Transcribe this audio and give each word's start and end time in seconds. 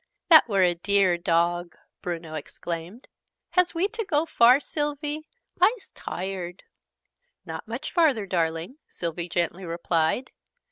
"That 0.29 0.49
were 0.49 0.63
a 0.63 0.73
dear 0.73 1.15
dog!" 1.15 1.77
Bruno 2.01 2.33
exclaimed. 2.33 3.07
"Has 3.51 3.75
we 3.75 3.87
to 3.89 4.03
go 4.03 4.25
far, 4.25 4.59
Sylvie? 4.59 5.29
I's 5.61 5.91
tired!" 5.93 6.63
"Not 7.45 7.67
much 7.67 7.91
further, 7.91 8.25
darling!" 8.25 8.79
Sylvie 8.87 9.29
gently 9.29 9.63
replied. 9.63 10.31